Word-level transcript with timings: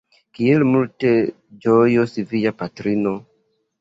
Kiel 0.37 0.63
multe 0.69 1.11
ĝojos 1.65 2.17
via 2.33 2.55
patrino! 2.63 3.15